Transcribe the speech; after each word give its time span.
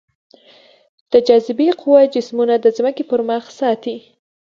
د 1.11 1.13
جاذبې 1.27 1.69
قوه 1.79 2.01
جسمونه 2.15 2.55
د 2.59 2.65
ځمکې 2.77 3.03
پر 3.09 3.21
مخ 3.29 3.43
ساتي. 3.59 3.97